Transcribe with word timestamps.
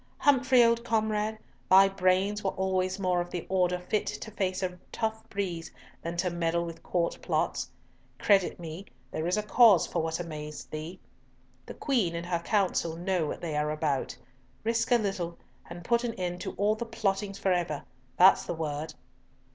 "Humfrey; 0.17 0.63
old 0.63 0.83
comrade, 0.83 1.37
thy 1.69 1.87
brains 1.87 2.43
were 2.43 2.49
always 2.49 2.97
more 2.97 3.21
of 3.21 3.29
the 3.29 3.45
order 3.49 3.77
fit 3.77 4.07
to 4.07 4.31
face 4.31 4.63
a 4.63 4.79
tough 4.91 5.29
breeze 5.29 5.69
than 6.01 6.17
to 6.17 6.31
meddle 6.31 6.65
with 6.65 6.81
Court 6.81 7.19
plots. 7.21 7.69
Credit 8.17 8.59
me, 8.59 8.87
there 9.11 9.27
is 9.27 9.37
cause 9.47 9.85
for 9.85 10.01
what 10.01 10.19
amazed 10.19 10.71
thee. 10.71 10.99
The 11.67 11.75
Queen 11.75 12.15
and 12.15 12.25
her 12.25 12.39
Council 12.39 12.95
know 12.95 13.27
what 13.27 13.41
they 13.41 13.55
are 13.55 13.69
about. 13.69 14.17
Risk 14.63 14.89
a 14.91 14.95
little, 14.97 15.37
and 15.69 15.85
put 15.85 16.03
an 16.03 16.15
end 16.15 16.41
to 16.41 16.53
all 16.53 16.73
the 16.73 16.85
plottings 16.87 17.37
for 17.37 17.53
ever! 17.53 17.83
That's 18.17 18.43
the 18.45 18.55
word." 18.55 18.95